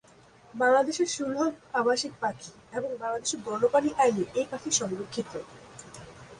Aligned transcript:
বাংলাদেশের 0.53 1.07
সুলভ 1.07 1.39
আবাসিক 1.73 2.13
পাখি 2.21 2.51
এবং 2.73 2.89
বাংলাদেশ 3.01 3.31
বন্যপ্রাণী 3.45 3.91
আইনে 3.97 4.23
এই 4.39 4.45
পাখি 4.51 4.69
সংরক্ষিত। 4.79 5.31